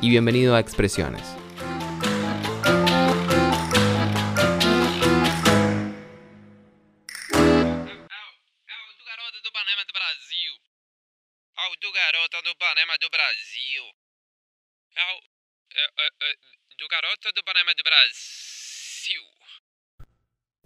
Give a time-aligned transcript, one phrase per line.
[0.00, 1.22] y bienvenido a Expresiones.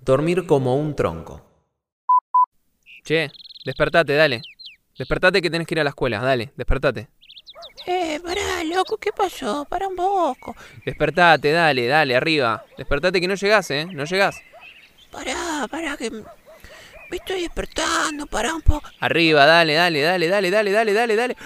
[0.02, 1.46] Dormir como un tronco.
[3.04, 3.30] Che,
[3.64, 4.42] despertate, dale.
[4.98, 7.08] Despertate que tenés que ir a la escuela, dale, despertate.
[7.86, 8.49] Eh, pará,
[8.80, 9.66] loco, ¿qué pasó?
[9.66, 10.56] Para un poco.
[10.84, 12.64] Despertate, dale, dale, arriba.
[12.78, 13.86] Despertate que no llegás, ¿eh?
[13.86, 14.40] No llegás.
[15.10, 18.88] Pará, pará, que me estoy despertando, pará un poco.
[19.00, 21.36] Arriba, dale, dale, dale, dale, dale, dale, dale, dale.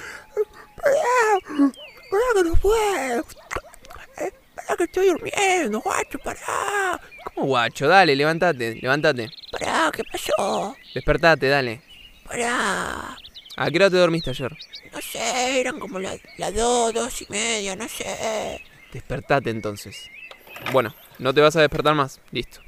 [0.81, 1.39] Pará,
[2.11, 3.25] pará que no puedo.
[4.19, 7.01] Eh, Pará que estoy durmiendo, guacho, pará.
[7.25, 7.89] ¿Cómo guacho?
[7.89, 9.29] Dale, levántate, levántate.
[9.51, 10.77] Pará, ¿qué pasó?
[10.95, 11.83] Despertate, dale.
[12.29, 13.17] Pará.
[13.57, 14.57] ¿A qué hora te dormiste ayer?
[14.93, 18.61] No sé, eran como las la dos, dos y media, no sé.
[18.93, 20.11] Despertate entonces.
[20.73, 22.21] Bueno, no te vas a despertar más.
[22.33, 22.61] Listo.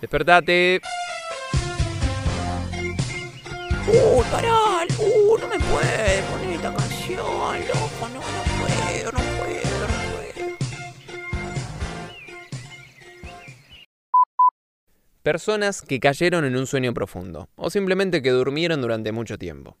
[0.00, 0.80] Despertate.
[3.86, 8.20] Uy, pará, uh, no me puede poner esta canción, loco, no,
[8.58, 8.61] no
[15.22, 19.76] Personas que cayeron en un sueño profundo o simplemente que durmieron durante mucho tiempo.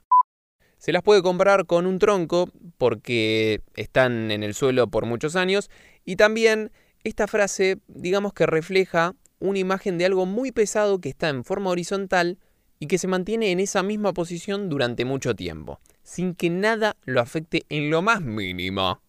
[0.78, 2.48] Se las puede comprar con un tronco
[2.78, 5.68] porque están en el suelo por muchos años
[6.04, 6.70] y también
[7.02, 11.70] esta frase digamos que refleja una imagen de algo muy pesado que está en forma
[11.70, 12.38] horizontal
[12.78, 17.20] y que se mantiene en esa misma posición durante mucho tiempo, sin que nada lo
[17.20, 19.00] afecte en lo más mínimo.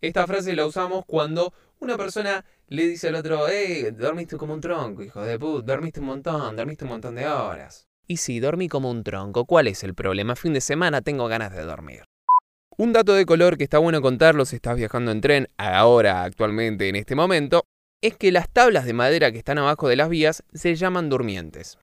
[0.00, 4.60] Esta frase la usamos cuando una persona le dice al otro, eh, dormiste como un
[4.60, 7.88] tronco, hijo de puta, dormiste un montón, dormiste un montón de horas.
[8.06, 10.36] Y si dormí como un tronco, ¿cuál es el problema?
[10.36, 12.04] Fin de semana tengo ganas de dormir.
[12.76, 16.88] Un dato de color que está bueno contarlo si estás viajando en tren ahora, actualmente,
[16.88, 17.64] en este momento,
[18.00, 21.78] es que las tablas de madera que están abajo de las vías se llaman durmientes.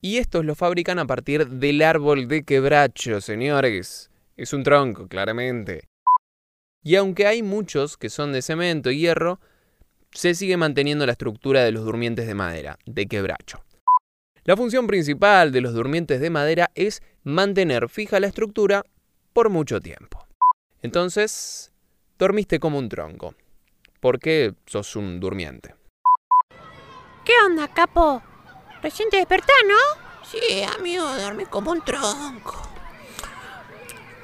[0.00, 4.10] Y estos los fabrican a partir del árbol de quebracho, señores.
[4.36, 5.88] Es un tronco, claramente.
[6.82, 9.40] Y aunque hay muchos que son de cemento y hierro,
[10.12, 13.62] se sigue manteniendo la estructura de los durmientes de madera, de quebracho.
[14.44, 18.84] La función principal de los durmientes de madera es mantener fija la estructura
[19.32, 20.26] por mucho tiempo.
[20.80, 21.72] Entonces,
[22.18, 23.34] dormiste como un tronco,
[24.00, 25.74] porque sos un durmiente.
[27.24, 28.22] ¿Qué onda, capo?
[28.80, 30.24] Recién te despertás, ¿no?
[30.24, 32.62] Sí, amigo, dormí como un tronco.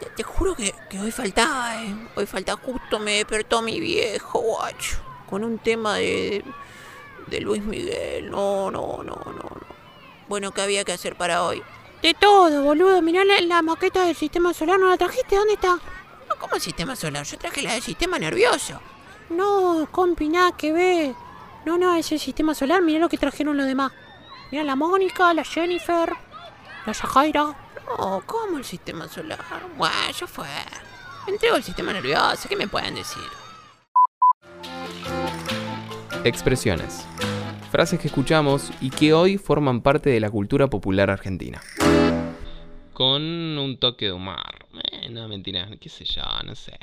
[0.00, 2.08] Te, te juro que, que hoy faltaba, eh.
[2.14, 5.13] Hoy faltaba justo me despertó mi viejo, guacho.
[5.34, 6.44] Con un tema de,
[7.26, 8.30] de Luis Miguel.
[8.30, 9.50] No, no, no, no, no.
[10.28, 11.60] Bueno, ¿qué había que hacer para hoy?
[12.02, 13.02] De todo, boludo.
[13.02, 15.34] Mirá la, la maqueta del sistema solar, ¿no la trajiste?
[15.34, 15.70] ¿Dónde está?
[15.70, 17.26] No, ¿Cómo el sistema solar?
[17.26, 18.80] Yo traje la del sistema nervioso.
[19.30, 21.16] No, compi, nada que ver.
[21.66, 23.90] No, no, ese sistema solar, mirá lo que trajeron los demás.
[24.52, 26.12] Mirá la Mónica, la Jennifer,
[26.86, 27.56] la Yajaira.
[27.98, 29.40] No, ¿cómo el sistema solar?
[29.76, 30.46] Bueno, ya fue.
[31.26, 32.48] Entrego el sistema nervioso.
[32.48, 33.43] ¿Qué me pueden decir?
[36.24, 37.06] Expresiones.
[37.70, 41.60] Frases que escuchamos y que hoy forman parte de la cultura popular argentina.
[42.94, 44.66] Con un toque de humor.
[44.90, 46.78] Eh, no, mentira, qué sé yo, no sé.